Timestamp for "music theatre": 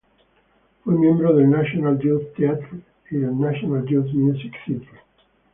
4.13-4.89